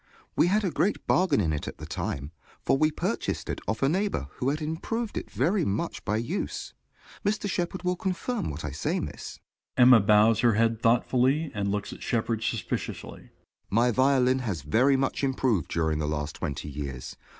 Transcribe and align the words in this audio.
We 0.35 0.47
had 0.47 0.63
a 0.63 0.71
great 0.71 1.05
bargain 1.05 1.39
in 1.39 1.53
it 1.53 1.67
at 1.67 1.77
the 1.77 1.85
time, 1.85 2.31
for 2.59 2.75
we 2.75 2.89
purchased 2.89 3.51
it 3.51 3.61
of 3.67 3.83
a 3.83 3.87
neighbor 3.87 4.29
who 4.37 4.49
had 4.49 4.59
improved 4.59 5.15
it 5.15 5.29
very 5.29 5.63
much 5.63 6.03
by 6.03 6.17
use. 6.17 6.73
Mr. 7.23 7.47
Shepard 7.47 7.83
will 7.83 7.95
confirm 7.95 8.49
what 8.49 8.65
I 8.65 8.71
say, 8.71 8.99
Miss. 8.99 9.39
(Emma 9.77 9.99
bows 9.99 10.39
her 10.39 10.53
head 10.55 10.81
thoughtfully, 10.81 11.51
and 11.53 11.69
looks 11.71 11.93
at 11.93 12.01
Shepard 12.01 12.41
suspiciously.) 12.41 13.19
JOHN 13.19 13.25
S. 13.27 13.31
My 13.69 13.91
violin 13.91 14.39
has 14.39 14.63
very 14.63 14.97
much 14.97 15.23
improved 15.23 15.69
during 15.69 15.99
the 15.99 16.07
last 16.07 16.33
twenty 16.37 16.67
years. 16.67 17.15